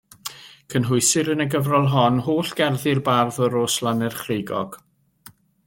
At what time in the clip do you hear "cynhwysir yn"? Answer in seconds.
0.73-1.43